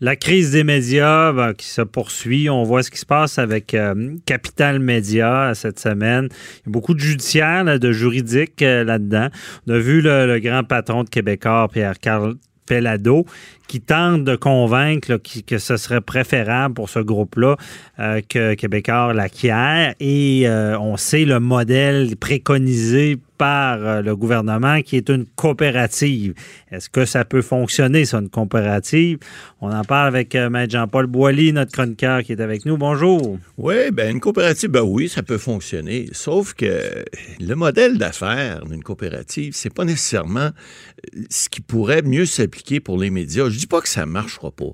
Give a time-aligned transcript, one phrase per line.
[0.00, 2.48] La crise des médias qui se poursuit.
[2.48, 6.28] On voit ce qui se passe avec euh, Capital Média cette semaine.
[6.30, 9.26] Il y a beaucoup de judiciaires, de juridiques euh, là-dedans.
[9.66, 13.26] On a vu le, grand patron de Québécois, Pierre-Carl Pellado,
[13.68, 17.56] qui tente de convaincre que ce serait préférable pour ce groupe-là
[18.00, 19.94] euh, que Québécois l'acquiert.
[20.00, 26.34] Et on sait le modèle préconisé par euh, le gouvernement qui est une coopérative.
[26.70, 29.18] Est-ce que ça peut fonctionner, ça, une coopérative?
[29.60, 32.76] On en parle avec euh, Maître Jean-Paul Boilly, notre chroniqueur qui est avec nous.
[32.76, 33.38] Bonjour.
[33.56, 36.08] Oui, ben une coopérative, ben oui, ça peut fonctionner.
[36.12, 37.04] Sauf que
[37.40, 42.98] le modèle d'affaires d'une coopérative, c'est pas nécessairement euh, ce qui pourrait mieux s'appliquer pour
[42.98, 43.48] les médias.
[43.58, 44.72] Dis pas que ça marchera pas.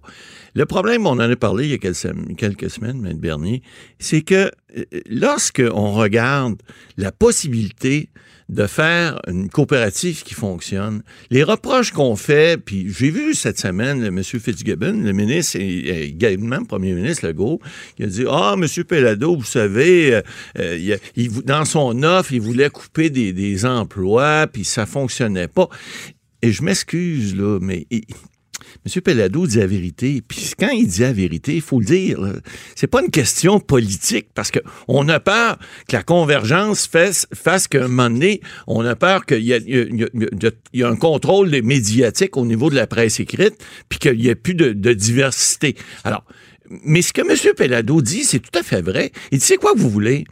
[0.55, 3.63] Le problème, on en a parlé il y a quelques semaines, Maître Bernier,
[3.99, 4.51] c'est que
[5.09, 6.61] lorsqu'on regarde
[6.97, 8.11] la possibilité
[8.49, 11.03] de faire une coopérative qui fonctionne.
[11.31, 14.23] Les reproches qu'on fait, puis j'ai vu cette semaine M.
[14.23, 17.61] Fitzgibbon, le ministre et également le premier ministre Legault,
[17.97, 18.67] qui a dit Ah, M.
[18.85, 20.23] Pellado, vous savez, euh,
[20.59, 25.69] euh, il, dans son offre, il voulait couper des, des emplois, puis ça fonctionnait pas.
[26.43, 27.87] Et je m'excuse, là, mais
[28.87, 29.03] M.
[29.03, 30.23] Pellado dit la vérité.
[30.27, 32.19] Puis quand il dit la vérité, il faut le dire.
[32.75, 37.85] C'est pas une question politique parce qu'on a peur que la convergence fasse, fasse qu'à
[37.85, 39.53] un moment donné, on a peur qu'il y,
[40.73, 43.55] y, a un contrôle médiatique au niveau de la presse écrite
[43.89, 45.77] puis qu'il n'y ait plus de, diversité.
[46.05, 46.25] Alors,
[46.85, 47.55] mais ce que M.
[47.57, 49.13] Pellado dit, c'est tout à fait vrai.
[49.31, 50.25] Il dit, c'est quoi vous voulez?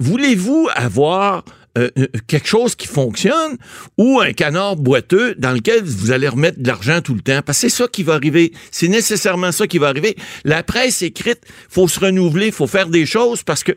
[0.00, 1.44] Voulez-vous avoir
[1.76, 3.56] euh, euh, quelque chose qui fonctionne
[3.98, 7.40] ou un canard boiteux dans lequel vous allez remettre de l'argent tout le temps.
[7.44, 8.52] Parce que c'est ça qui va arriver.
[8.70, 10.16] C'est nécessairement ça qui va arriver.
[10.44, 13.72] La presse écrite, faut se renouveler, faut faire des choses parce que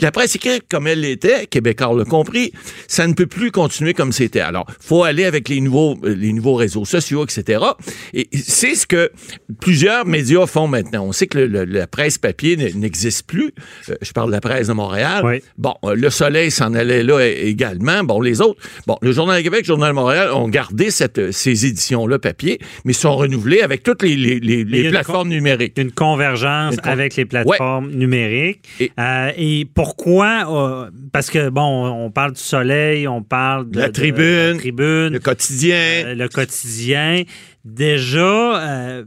[0.00, 2.52] la presse écrite, comme elle l'était, Québécois l'a compris,
[2.86, 4.40] ça ne peut plus continuer comme c'était.
[4.40, 7.64] Alors, faut aller avec les nouveaux, euh, les nouveaux réseaux sociaux, etc.
[8.12, 9.10] Et c'est ce que
[9.58, 11.06] plusieurs médias font maintenant.
[11.06, 13.54] On sait que la presse papier n'existe plus.
[13.88, 15.40] Euh, je parle de la presse de Montréal.
[15.56, 18.04] Bon, euh, le Soleil s'en allait là également.
[18.04, 21.32] Bon, les autres, bon, le Journal de Québec, le Journal de Montréal ont gardé cette,
[21.32, 25.78] ces éditions-là papier, mais sont renouvelées avec toutes les, les, les, plateformes numériques.
[25.78, 28.60] Une convergence avec les plateformes numériques.
[28.78, 28.90] Et,
[29.38, 30.46] et pour pourquoi?
[30.48, 35.20] Euh, parce que, bon, on parle du soleil, on parle de la tribune, tribune le
[35.20, 35.76] quotidien.
[36.06, 37.22] Euh, le quotidien.
[37.64, 39.04] Déjà, euh,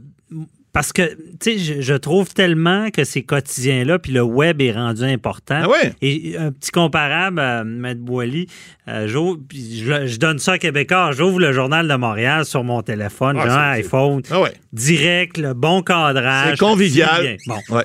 [0.72, 1.02] parce que,
[1.38, 5.60] tu sais, je, trouve tellement que ces quotidiens-là, puis le web est rendu important.
[5.64, 5.92] Ah ouais?
[6.00, 8.46] Et un petit comparable à Maître Boily,
[8.86, 13.50] je, donne ça à Québécois, j'ouvre le Journal de Montréal sur mon téléphone, ah, j'ai
[13.50, 14.54] un iPhone, ah ouais.
[14.72, 16.52] direct, le bon cadrage.
[16.52, 17.36] C'est convivial.
[17.46, 17.58] Bon.
[17.68, 17.84] Ouais.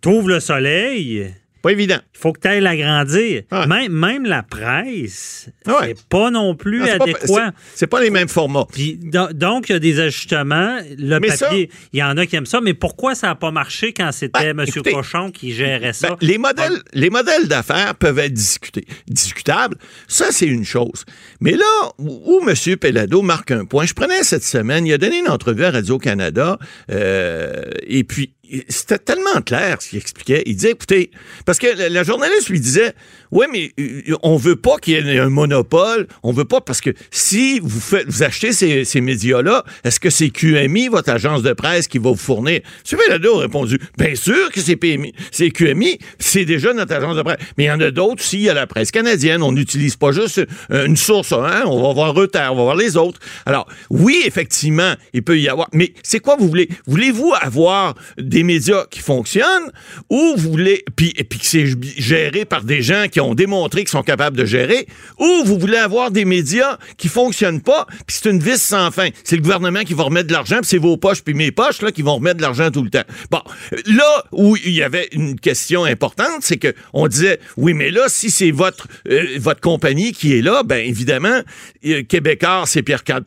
[0.00, 1.30] T'ouvres le soleil
[1.62, 1.98] pas évident.
[2.14, 3.42] Il faut que tu ailles l'agrandir.
[3.66, 7.52] Même, même la presse, c'est pas non plus adéquat.
[7.74, 8.66] C'est pas les mêmes formats.
[8.72, 10.78] Puis, donc, il y a des ajustements.
[10.98, 13.92] Le papier, il y en a qui aiment ça, mais pourquoi ça n'a pas marché
[13.92, 14.82] quand c'était ben, M.
[14.92, 16.10] Cochon qui gérait ça?
[16.10, 19.76] Ben, les modèles, les modèles d'affaires peuvent être discutés, discutables.
[20.08, 21.04] Ça, c'est une chose.
[21.40, 22.76] Mais là où, M.
[22.76, 26.58] Pellado marque un point, je prenais cette semaine, il a donné une entrevue à Radio-Canada,
[26.90, 28.34] euh, et puis
[28.68, 30.42] c'était tellement clair ce qu'il expliquait.
[30.46, 31.10] Il disait, écoutez,
[31.44, 32.92] parce que la, journaliste lui disait,
[33.32, 36.06] ouais, mais euh, on veut pas qu'il y ait un monopole.
[36.22, 40.10] On veut pas parce que si vous faites, vous achetez ces, ces médias-là, est-ce que
[40.10, 42.60] c'est QMI, votre agence de presse, qui va vous fournir?
[42.90, 42.98] M.
[42.98, 47.22] Bellado a répondu, bien sûr que c'est PMI, c'est QMI, c'est déjà notre agence de
[47.22, 47.38] presse.
[47.58, 48.38] Mais il y en a d'autres aussi.
[48.38, 49.42] Il y a la presse canadienne.
[49.42, 51.62] On n'utilise pas juste une source, hein?
[51.66, 53.20] On va voir Reuters, on va voir les autres.
[53.44, 55.68] Alors, oui, effectivement, il peut y avoir.
[55.72, 56.68] Mais c'est quoi vous voulez?
[56.86, 59.70] Voulez-vous avoir des médias qui fonctionnent
[60.10, 61.66] ou vous voulez, puis, puis que c'est
[61.98, 64.86] géré par des gens qui ont démontré qu'ils sont capables de gérer,
[65.18, 69.08] ou vous voulez avoir des médias qui fonctionnent pas, puis c'est une vis sans fin.
[69.24, 71.82] C'est le gouvernement qui va remettre de l'argent, puis c'est vos poches, puis mes poches,
[71.82, 73.04] là, qui vont remettre de l'argent tout le temps.
[73.30, 73.42] Bon,
[73.86, 78.04] là où il y avait une question importante, c'est que on disait, oui, mais là,
[78.08, 81.40] si c'est votre, euh, votre compagnie qui est là, ben évidemment,
[81.86, 83.24] euh, Québécois, c'est Pierre-Carl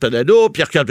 [0.53, 0.85] Pierre-Carl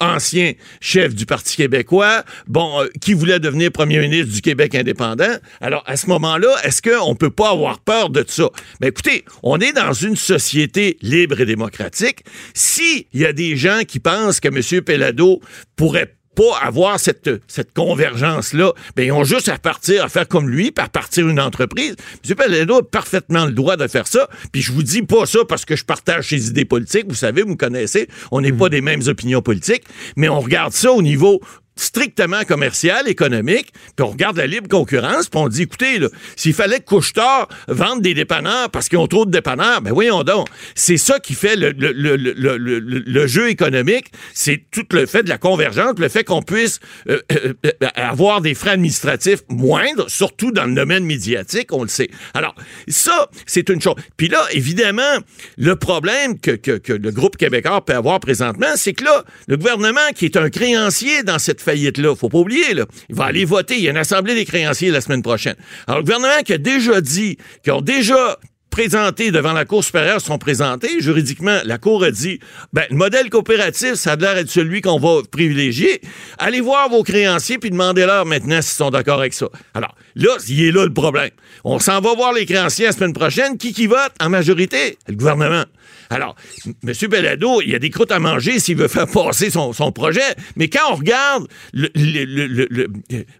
[0.00, 5.36] ancien chef du Parti québécois, bon, euh, qui voulait devenir premier ministre du Québec indépendant.
[5.60, 8.48] Alors, à ce moment-là, est-ce qu'on ne peut pas avoir peur de ça?
[8.80, 12.24] Mais écoutez, on est dans une société libre et démocratique.
[12.54, 14.82] S'il y a des gens qui pensent que M.
[14.82, 15.40] Pellado
[15.76, 20.48] pourrait pas avoir cette, cette convergence-là, ben, ils ont juste à partir, à faire comme
[20.48, 21.96] lui, puis à partir une entreprise.
[22.28, 22.34] M.
[22.36, 24.28] Pellado a parfaitement le droit de faire ça.
[24.52, 27.06] Puis je vous dis pas ça parce que je partage ses idées politiques.
[27.08, 29.84] Vous savez, vous me connaissez, on n'est pas des mêmes opinions politiques,
[30.16, 31.40] mais on regarde ça au niveau
[31.80, 35.98] strictement commercial, économique, puis on regarde la libre concurrence, puis on dit, écoutez,
[36.36, 40.22] s'il fallait que Couchetard vende des dépanneurs parce qu'ils ont trop de dépanneurs, ben voyons
[40.22, 40.48] donc.
[40.74, 45.28] C'est ça qui fait le, le, le, le jeu économique, c'est tout le fait de
[45.28, 50.52] la convergence, le fait qu'on puisse euh, euh, euh, avoir des frais administratifs moindres, surtout
[50.52, 52.10] dans le domaine médiatique, on le sait.
[52.34, 52.54] Alors,
[52.88, 53.94] ça, c'est une chose.
[54.16, 55.18] Puis là, évidemment,
[55.56, 59.56] le problème que, que, que le groupe québécois peut avoir présentement, c'est que là, le
[59.56, 63.44] gouvernement qui est un créancier dans cette faillite-là, faut pas oublier, là, il va aller
[63.44, 63.76] voter.
[63.76, 65.56] Il y a une assemblée des créanciers la semaine prochaine.
[65.86, 68.38] Alors, le gouvernement qui a déjà dit, qui ont déjà
[68.70, 71.00] présentés devant la Cour supérieure sont présentés.
[71.00, 72.40] Juridiquement, la Cour a dit,
[72.72, 76.00] ben, le modèle coopératif, ça a l'air d'être celui qu'on va privilégier.
[76.38, 79.48] Allez voir vos créanciers puis demandez-leur maintenant s'ils sont d'accord avec ça.
[79.74, 81.30] Alors, là, il est là le problème.
[81.64, 83.58] On s'en va voir les créanciers la semaine prochaine.
[83.58, 84.12] Qui qui vote?
[84.20, 84.98] En majorité?
[85.08, 85.64] Le gouvernement.
[86.12, 86.34] Alors,
[86.66, 86.92] M.
[87.08, 90.20] Bellado, il y a des croûtes à manger s'il veut faire passer son, projet,
[90.56, 91.46] mais quand on regarde,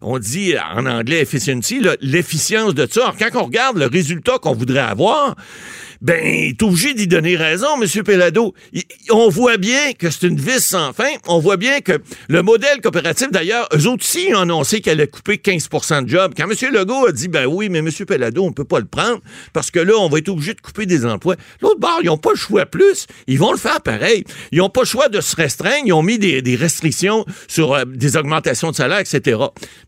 [0.01, 4.79] on dit en anglais efficiency, l'efficience de ça, quand on regarde le résultat qu'on voudrait
[4.79, 5.20] avoir,
[6.01, 8.03] ben, il est obligé d'y donner raison, M.
[8.03, 8.55] Pellado.
[9.11, 11.11] on voit bien que c'est une vis sans fin.
[11.27, 15.35] On voit bien que le modèle coopératif, d'ailleurs, eux aussi ont annoncé qu'elle allait couper
[15.37, 16.33] 15% de jobs.
[16.35, 16.73] Quand M.
[16.73, 17.91] Legault a dit, ben oui, mais M.
[18.07, 19.21] Pellado, on peut pas le prendre
[19.53, 21.37] parce que là, on va être obligé de couper des emplois.
[21.61, 23.07] L'autre bord, ils n'ont pas le choix plus.
[23.27, 24.25] Ils vont le faire pareil.
[24.53, 25.83] Ils n'ont pas le choix de se restreindre.
[25.85, 29.21] Ils ont mis des, restrictions sur euh, des augmentations de salaire, etc.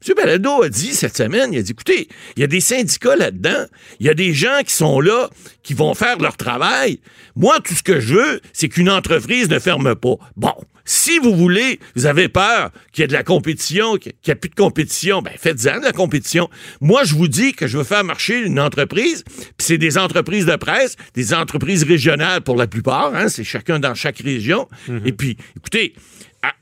[0.07, 0.15] M.
[0.15, 3.65] Pellado a dit cette semaine, il a dit, écoutez, il y a des syndicats là-dedans.
[3.99, 5.22] Il y a des gens qui sont là,
[5.63, 7.01] qui vont faire leur travail.
[7.37, 10.17] Moi, tout ce que je veux, c'est qu'une entreprise ne ferme pas.
[10.37, 10.55] Bon,
[10.85, 14.35] si vous voulez, vous avez peur qu'il y ait de la compétition, qu'il n'y ait
[14.35, 16.49] plus de compétition, ben faites-en de la compétition.
[16.81, 20.47] Moi, je vous dis que je veux faire marcher une entreprise, puis c'est des entreprises
[20.47, 24.69] de presse, des entreprises régionales pour la plupart, hein, c'est chacun dans chaque région.
[24.89, 25.07] Mm-hmm.
[25.07, 25.95] Et puis, écoutez,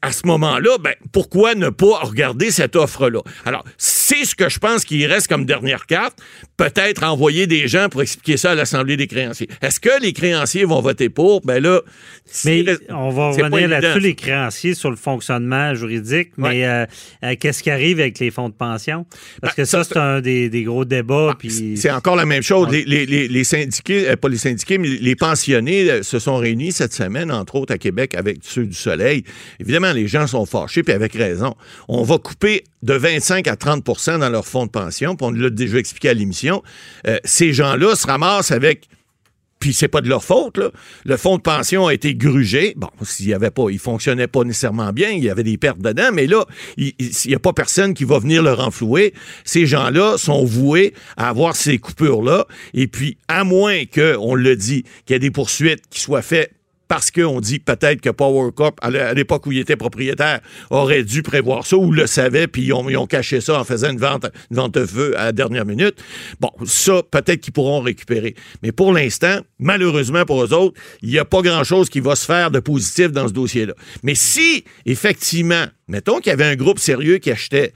[0.03, 3.21] à, ce moment-là, ben, pourquoi ne pas regarder cette offre-là?
[3.47, 6.19] Alors, c'est ce que je pense qu'il reste comme dernière carte.
[6.57, 9.49] Peut-être envoyer des gens pour expliquer ça à l'Assemblée des créanciers.
[9.63, 11.41] Est-ce que les créanciers vont voter pour?
[11.43, 11.81] Ben là,
[12.45, 16.33] mais on va revenir là-dessus, les créanciers, sur le fonctionnement juridique.
[16.37, 16.87] Mais euh,
[17.25, 19.07] euh, qu'est-ce qui arrive avec les fonds de pension?
[19.41, 21.35] Parce ben, que ça, c'est un des, gros débats.
[21.35, 22.69] Ah, c'est encore la même chose.
[22.71, 27.33] Les, les, syndiqués, euh, pas les syndiqués, mais les pensionnés se sont réunis cette semaine,
[27.33, 29.25] entre autres à Québec, avec ceux du Soleil.
[29.59, 31.55] Évidemment, les gens sont fâchés, puis avec raison.
[31.89, 35.51] On va couper de 25 à 30% dans leur fonds de pension, puis on l'a
[35.51, 36.63] déjà expliqué à l'émission.
[37.07, 38.89] Euh, ces gens-là se ramassent avec
[39.61, 40.59] puis c'est pas de leur faute.
[41.05, 42.73] Le fonds de pension a été grugé.
[42.77, 45.81] Bon, s'il y avait pas, il fonctionnait pas nécessairement bien, il y avait des pertes
[45.81, 46.47] dedans, mais là,
[46.79, 46.95] il
[47.27, 49.13] n'y a pas personne qui va venir le renflouer.
[49.45, 52.47] Ces gens-là sont voués à avoir ces coupures-là.
[52.73, 56.23] Et puis, à moins que, on le dit, qu'il y ait des poursuites qui soient
[56.23, 56.53] faites
[56.91, 60.41] parce qu'on dit peut-être que Power Corp, à l'époque où il était propriétaire,
[60.71, 64.01] aurait dû prévoir ça ou le savait, puis ils ont, caché ça en faisant une
[64.01, 66.03] vente, de feu à la dernière minute.
[66.41, 68.35] Bon, ça, peut-être qu'ils pourront récupérer.
[68.65, 72.25] Mais pour l'instant, malheureusement pour eux autres, il n'y a pas grand-chose qui va se
[72.25, 73.75] faire de positif dans ce dossier-là.
[74.03, 77.73] Mais si, effectivement, mettons qu'il y avait un groupe sérieux qui achetait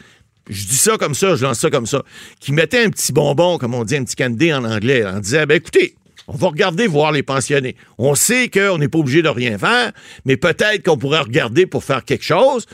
[0.50, 2.02] je dis ça comme ça, je lance ça comme ça,
[2.38, 5.44] qui mettait un petit bonbon, comme on dit, un petit candy en anglais, en disant,
[5.48, 5.94] ben écoutez,
[6.28, 7.76] on va regarder voir les pensionnés.
[7.98, 9.92] On sait qu'on n'est pas obligé de rien faire,
[10.24, 12.66] mais peut-être qu'on pourrait regarder pour faire quelque chose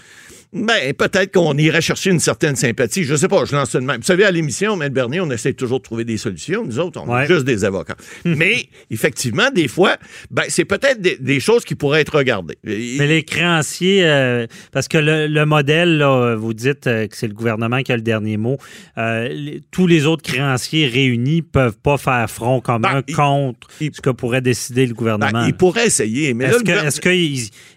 [0.53, 3.05] ben, peut-être qu'on irait chercher une certaine sympathie.
[3.05, 3.99] Je sais pas, je lance de même.
[3.99, 6.65] Vous savez, à l'émission, Maître Bernier, on essaie toujours de trouver des solutions.
[6.65, 7.97] Nous autres, on est juste des avocats.
[8.25, 9.97] Mais, effectivement, des fois,
[10.31, 12.59] ben, c'est peut-être des, choses qui pourraient être regardées.
[12.65, 17.35] Mais les créanciers, euh, parce que le, modèle, là, vous dites euh, que c'est le
[17.35, 18.59] gouvernement qui a le dernier mot.
[18.99, 24.11] Euh, tous les autres créanciers réunis peuvent pas faire front commun ben, contre ce que
[24.11, 25.31] pourrait décider le gouvernement.
[25.31, 27.09] Ben, ils pourraient essayer, mais est-ce que, est-ce que,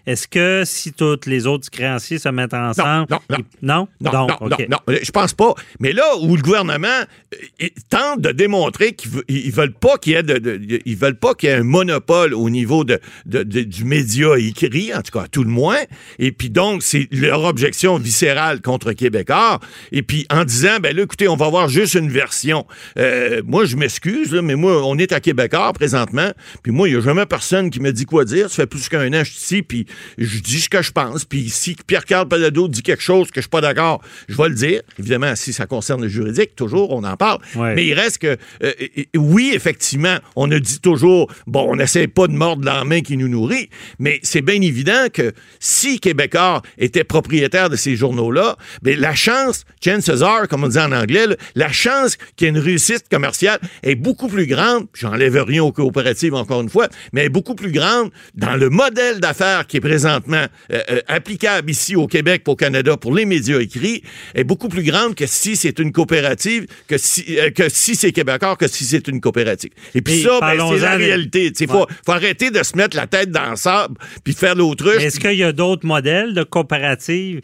[0.06, 3.38] est que si tous les autres créanciers se mettent en non, non, non.
[3.62, 3.88] Non?
[4.00, 4.26] Non,
[4.68, 5.54] non, je pense pas.
[5.80, 6.88] Mais là où le gouvernement
[7.62, 11.48] euh, tente de démontrer qu'ils veulent pas qu'il y ait de, ils veulent pas qu'il
[11.48, 15.50] y ait un monopole au niveau de, du média écrit, en tout cas tout le
[15.50, 15.80] moins.
[16.18, 19.60] Et puis donc, c'est leur objection viscérale contre Québécois.
[19.92, 22.66] Et puis en disant, ben là, écoutez, on va avoir juste une version.
[22.98, 26.30] Euh, moi, je m'excuse, mais moi, on est à Québécois présentement.
[26.62, 28.50] Puis moi, il n'y a jamais personne qui me dit quoi dire.
[28.50, 29.86] Ça fait plus qu'un an que je suis ici, puis
[30.18, 31.24] je dis ce que je pense.
[31.24, 31.76] Puis si
[32.54, 34.80] Pierre-Carl dit quelque chose que je suis pas d'accord, je vais le dire.
[34.98, 37.38] Évidemment, si ça concerne le juridique, toujours, on en parle.
[37.56, 38.72] Mais il reste que, euh,
[39.16, 43.16] oui, effectivement, on a dit toujours, bon, on n'essaie pas de mordre la main qui
[43.16, 43.68] nous nourrit,
[43.98, 49.64] mais c'est bien évident que si Québécois était propriétaire de ces journaux-là, bien, la chance,
[49.84, 53.58] chances are, comme on dit en anglais, la chance qu'il y ait une réussite commerciale
[53.82, 57.72] est beaucoup plus grande, j'enlève rien aux coopératives encore une fois, mais est beaucoup plus
[57.72, 62.48] grande dans le modèle d'affaires qui est présentement euh, euh, applicable ici au Québec Québec,
[62.48, 64.02] au Canada, pour les médias écrits,
[64.34, 68.12] est beaucoup plus grande que si c'est une coopérative, que si, euh, que si c'est
[68.12, 69.70] québécois, que si c'est une coopérative.
[69.94, 71.52] Et puis ça, ben, c'est la réalité.
[71.58, 75.02] Il faut, faut, arrêter de se mettre la tête dans le sable puis faire l'autruche.
[75.02, 77.40] Est-ce qu'il y a d'autres modèles de coopératives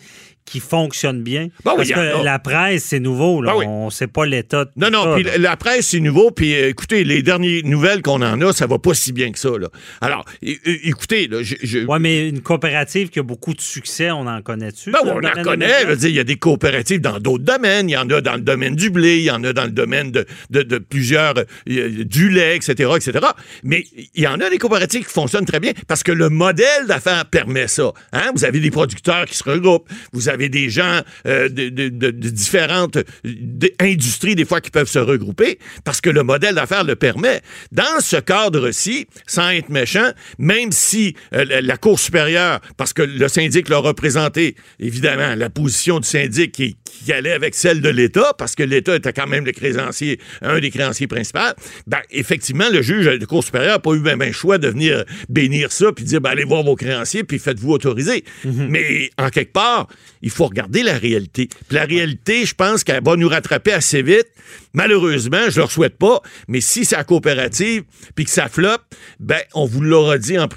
[0.50, 1.49] qui fonctionne bien.
[1.64, 3.40] Ben Parce que la presse, c'est nouveau.
[3.40, 3.52] Là.
[3.52, 3.64] Ben oui.
[3.69, 6.30] On ne sait pas l'état de Non, non, puis la presse, c'est nouveau.
[6.33, 9.38] Puis euh, écoutez, les dernières nouvelles qu'on en a, ça va pas si bien que
[9.38, 9.50] ça.
[9.59, 9.69] Là.
[10.00, 14.26] Alors, écoutez, là, je, je- Ouais, mais une coopérative qui a beaucoup de succès, on
[14.26, 14.90] en connaît-tu?
[14.90, 15.85] Ben oui, on en connaît.
[16.02, 17.88] il y a des coopératives dans d'autres domaines.
[17.88, 19.71] Il y en a dans le domaine du blé, il y en a dans le
[19.71, 23.19] domaine de, de- de plusieurs, euh, du lait, etc., etc.
[23.62, 26.87] Mais il y en a des coopératives qui fonctionnent très bien parce que le modèle
[26.87, 27.92] d'affaires permet ça.
[28.12, 28.30] Hein?
[28.35, 32.11] Vous avez des producteurs qui se regroupent, vous avez des gens euh, de, de- de-
[32.11, 33.02] de différentes euh,
[33.80, 37.40] industries, des fois, qui peuvent se regrouper parce que le modèle d'affaires le permet.
[37.73, 43.28] Dans ce cadre-ci, sans être méchant, même si euh, la, Cour supérieure, parce que le
[43.28, 48.35] syndic l'a représenté, évidemment, la position du syndic qui, qui allait avec celle de l'État,
[48.37, 51.38] parce que l'État était quand même le créancier, un des créanciers principaux,
[51.87, 55.04] ben, effectivement, le juge de Cour supérieure n'a pas eu même un choix de venir
[55.28, 58.25] bénir ça, puis dire, ben, allez voir vos créanciers, puis faites-vous autoriser.
[58.44, 59.87] Mais, en quelque part,
[60.23, 61.49] il faut regarder la réalité.
[61.71, 64.29] La réalité, je pense qu'elle va nous rattraper assez vite.
[64.73, 67.85] Malheureusement, je ne leur souhaite pas, mais si c'est la coopérative,
[68.15, 68.83] puis que ça floppe,
[69.19, 70.49] ben, on vous l'aura dit en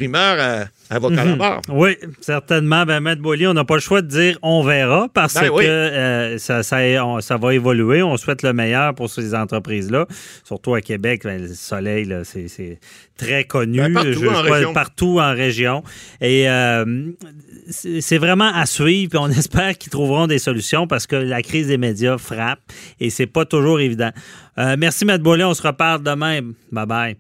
[0.90, 1.62] collaborateur.
[1.70, 2.86] Oui, certainement.
[2.86, 5.62] Ben, Maître Boilly, on n'a pas le choix de dire on verra parce Ben que
[5.64, 8.04] euh, ça, ça, on- ça va évoluer.
[8.04, 10.06] On souhaite le meilleur pour ces entreprises-là.
[10.44, 12.80] Surtout à Québec, ben, le soleil, c'est,
[13.18, 13.78] très connu.
[13.80, 14.74] Ben, partout en crois, région.
[14.74, 15.84] partout en région.
[16.20, 17.12] Et euh,
[17.70, 19.10] c'est, vraiment à suivre.
[19.12, 22.60] Puis on espère qu'ils trouveront des solutions parce que la crise des médias frappe
[23.00, 24.12] et c'est pas toujours évident.
[24.58, 25.44] Euh, merci, Maître Boilly.
[25.44, 26.42] On se reparle demain.
[26.72, 27.16] Bye bye.